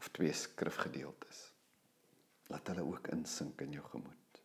[0.00, 1.44] of twee skrifgedeeltes.
[2.50, 4.40] Laat hulle ook insink in jou gemoed.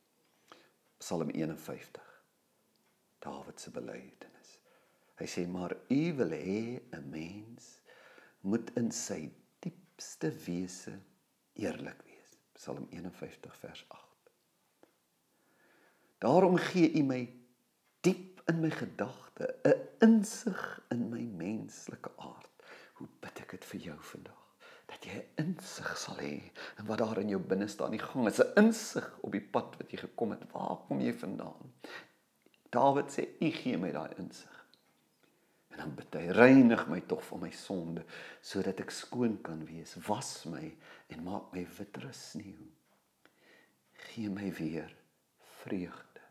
[1.02, 2.04] Psalm 51.
[3.24, 4.54] Dawid se belydenis.
[5.18, 6.60] Hy sê maar u wil hê
[6.94, 7.80] 'n mens
[8.42, 11.00] moet in sy diepste wese
[11.54, 12.07] eerlik.
[12.58, 14.04] Psalm 51 vers 8.
[16.18, 17.22] Daarom gee u my
[18.02, 22.50] diep in my gedagte, 'n insig in my menslike aard.
[22.94, 24.42] Hoe bid ek dit vir jou vandag?
[24.90, 27.92] Dat jy 'n insig sal hê in wat daar in jou binne staan.
[27.92, 30.52] Die gang is 'n insig op die pad wat jy gekom het.
[30.52, 31.74] Waar kom jy vandaan?
[32.70, 34.57] Dawid sê, "U gee my daai insig."
[35.78, 38.06] En dan bid hy, "Reinig my tog van my sonde,
[38.42, 39.96] sodat ek skoon kan wees.
[40.08, 42.72] Was my en maak my witter as sneeu.
[43.94, 44.96] Gee my weer
[45.62, 46.22] vreugde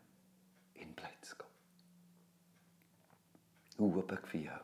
[0.73, 1.47] en blydskap."
[3.77, 4.61] Hoe hoop ek vir jou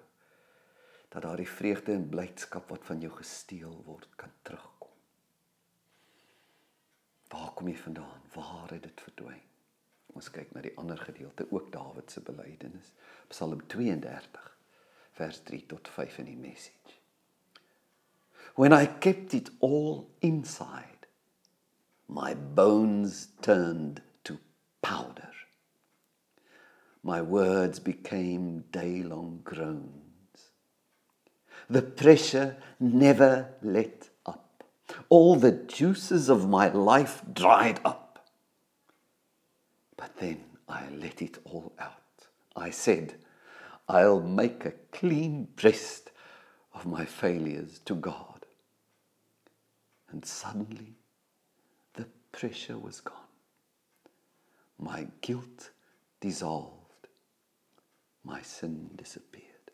[1.10, 4.90] dat daardie vreugde en blydskap wat van jou gesteel word kan terugkom.
[7.28, 8.22] Waar kom jy vandaan?
[8.34, 9.44] Waar het dit verdwyn?
[10.06, 12.92] Ons kyk na die ander gedeelte, ook Dawid se belydenis,
[13.28, 14.53] Psalm 32
[15.18, 17.00] vers 3 tot 5 in die message.
[18.56, 21.08] When I kept it all inside,
[22.08, 24.38] my bones turned to
[24.82, 25.34] powder.
[27.04, 29.90] my words became day long groans.
[31.70, 34.64] The pressure never let up.
[35.10, 38.26] All the juices of my life dried up.
[39.98, 42.28] But then I let it all out.
[42.56, 43.16] I said,
[43.88, 46.12] I'll make a clean breast
[46.74, 48.46] of my failures to God.
[50.12, 50.96] And suddenly
[51.94, 53.18] the pressure was gone.
[54.80, 55.72] My guilt
[56.20, 56.84] dissolved
[58.24, 59.72] my sin disappeared.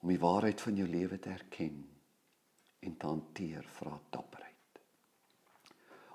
[0.00, 1.82] Om die waarheid van jou lewe te erken
[2.80, 4.80] en te hanteer vra dapperheid.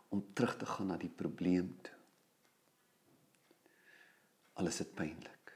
[0.10, 1.94] Om terug te gaan na die probleem toe.
[4.62, 5.52] Alles is pynlik.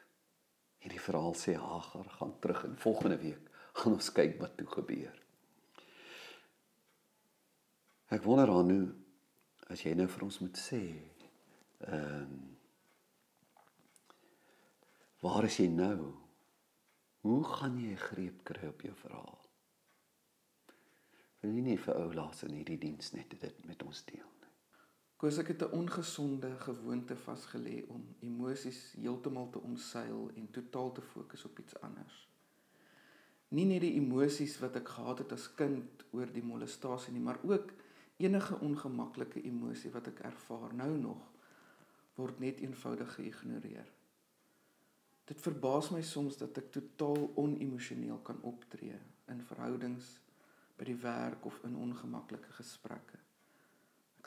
[0.83, 5.15] Hierdie verhaal sê Hagar gaan terug en volgende week gaan ons kyk wat toe gebeur.
[8.09, 8.87] Ek wonder aan hoe
[9.69, 10.81] as jy nou vir ons moet sê,
[11.85, 12.39] ehm um,
[15.19, 16.13] waar is jy nou?
[17.27, 19.39] Hoe gaan jy greep kry op jou verhaal?
[21.41, 24.38] Wil jy nie vir ou laas in hierdie diens net dit met ons deel?
[25.19, 31.01] Koos ek het 'n ongesonde gewoonte vasgelê om emosies heeltemal te omseil en totaal te
[31.01, 32.29] fokus op iets anders.
[33.47, 37.39] Nie net die emosies wat ek gehad het as kind oor die molestasie nie, maar
[37.43, 37.73] ook
[38.17, 41.31] enige ongemaklike emosie wat ek ervaar nou nog
[42.15, 43.91] word net eenvoudig geïgnoreer.
[45.25, 50.19] Dit verbaas my soms dat ek totaal onemosioneel kan optree in verhoudings
[50.77, 53.19] by die werk of in ongemaklike gesprekke.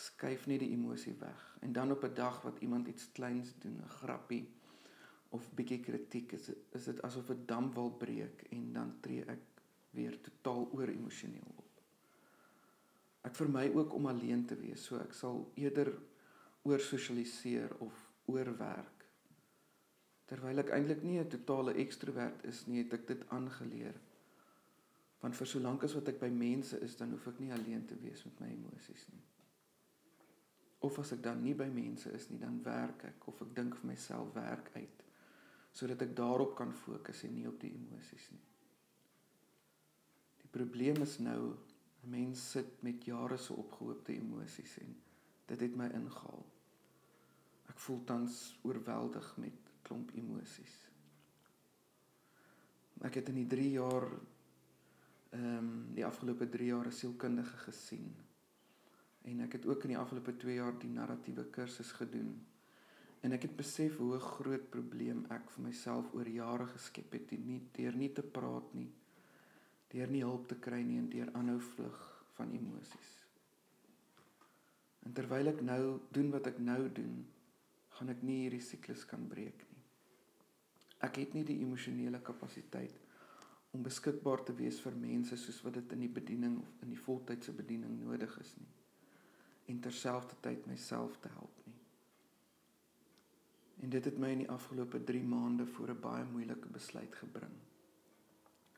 [0.02, 3.76] Skuif net die emosie weg en dan op 'n dag wat iemand iets kleins doen,
[3.82, 4.48] 'n grappie
[5.28, 9.42] of bietjie kritiek is is dit asof 'n dam wil breek en dan tree ek
[9.90, 11.80] weer totaal oor emosioneel op.
[13.20, 15.92] Ek vermy ook om alleen te wees, so ek sal eerder
[16.62, 19.06] oor sosialiseer of oorwerk.
[20.24, 24.00] Terwyl ek eintlik nie 'n totale ekstrovert is nie, het ek dit aangeleer
[25.22, 27.98] Want vir solank as wat ek by mense is, dan hoef ek nie alleen te
[28.02, 29.22] wees met my emosies nie.
[30.82, 33.76] Of as ek dan nie by mense is nie, dan werk ek of ek dink
[33.78, 35.02] vir myself werk uit
[35.72, 38.42] sodat ek daarop kan fokus en nie op die emosies nie.
[40.42, 41.54] Die probleem is nou
[42.02, 44.94] 'n mens sit met jare se opgehoopte emosies en
[45.46, 46.44] dit het my ingehaal.
[47.68, 50.74] Ek voel tans oorweldig met klomp emosies.
[53.00, 54.08] Ek het in die 3 jaar
[55.32, 58.14] ehm um, die afgelope 3 jaar as sielkundige gesien.
[59.22, 62.32] En ek het ook in die afgelope 2 jaar die narratiewe kursus gedoen.
[63.22, 67.60] En ek het besef hoe groot probleem ek vir myself oor jare geskep het, nie
[67.76, 68.88] deur nie te praat nie,
[69.94, 72.00] deur nie hulp te kry nie en deur aanhou vlug
[72.34, 73.12] van emosies.
[75.06, 77.22] En terwyl ek nou doen wat ek nou doen,
[77.94, 79.86] gaan ek nie hierdie siklus kan breek nie.
[81.06, 82.98] Ek het nie die emosionele kapasiteit
[83.72, 87.02] om beskikbaar te wees vir mense soos wat dit in die bediening of in die
[87.06, 88.81] voltydse bediening nodig is nie
[89.66, 91.78] en terselfdertyd myself te help nie.
[93.82, 97.54] En dit het my in die afgelope 3 maande voor 'n baie moeilike besluit gebring.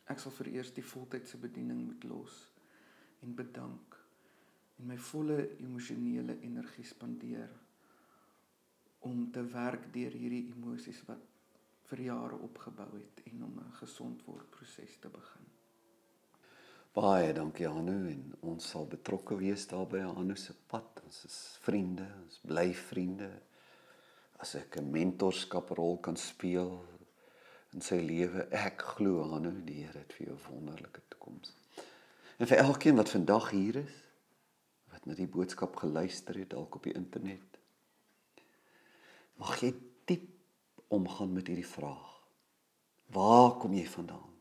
[0.05, 2.53] Ek sal vir eers die voltydse bediening moet los
[3.21, 3.97] en bedank
[4.77, 7.51] en my volle emosionele energie spandeer
[8.99, 11.25] om te werk deur hierdie emosies wat
[11.89, 15.54] vir jare opgebou het en om 'n gesond word proses te begin.
[16.95, 21.01] Baie dankie Anu en ons sal betrokke wees daarbey Anu se pad.
[21.03, 23.31] Ons is vriende, ons bly vriende.
[24.39, 26.71] As ek 'n mentorskaprol kan speel
[27.75, 31.51] in sy lewe, ek glo Anu die Here het vir jou 'n wonderlike toekoms.
[32.39, 33.97] En vir elkeen wat vandag hier is,
[34.93, 37.59] wat na die boodskap geluister het dalk op die internet,
[39.37, 39.75] mag jy
[40.07, 40.31] diep
[40.89, 42.23] omgaan met hierdie vraag.
[43.11, 44.34] Waar kom jy vandaan?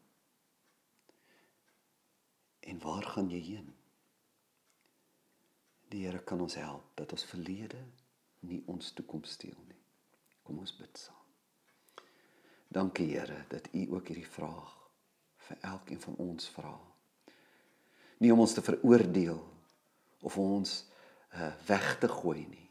[2.70, 3.74] En waar gaan jy heen?
[5.91, 7.82] Die Here kan ons help dat ons verlede
[8.47, 9.82] nie ons toekoms steel nie.
[10.43, 11.20] Kom ons bid saam.
[12.74, 14.74] Dankie Here dat U ook hierdie vraag
[15.47, 16.74] vir elkeen van ons vra.
[18.24, 19.39] Nie om ons te veroordeel
[20.24, 20.76] of ons
[21.36, 22.64] uh, weg te gooi nie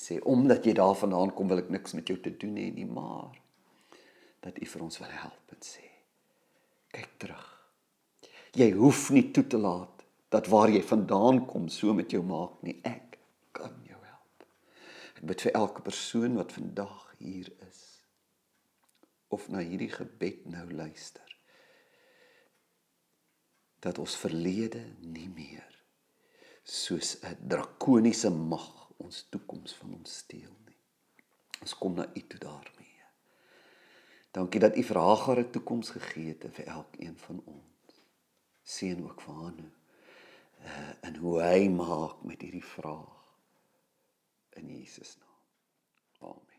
[0.00, 3.36] sê omdat jy daarvandaan kom wil ek niks met jou te doen hê nie maar
[4.44, 5.86] dat u vir ons wil help en sê
[6.96, 7.48] kyk terug
[8.56, 12.62] jy hoef nie toe te laat dat waar jy vandaan kom so met jou maak
[12.66, 13.18] nie ek
[13.52, 14.46] kan jou help
[15.16, 17.82] ek bid vir elke persoon wat vandag hier is
[19.30, 21.36] of na hierdie gebed nou luister
[23.80, 25.70] dat ons verlede nie meer
[26.64, 30.78] soos 'n drakoniese mag ons toekoms van ons steel nie.
[31.60, 33.04] Ons kom na U toe daarmee.
[34.30, 37.69] Dankie dat U vir Hagar 'n toekoms gegee het vir elkeen van ons.
[38.62, 39.70] Seën ook vir Hanu.
[40.60, 43.20] Uh en hoe hy maak met hierdie vraag
[44.60, 45.28] in Jesus naam.
[46.30, 46.49] Amen.